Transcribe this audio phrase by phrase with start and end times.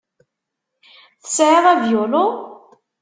[1.21, 2.25] Tesεiḍ avyulu?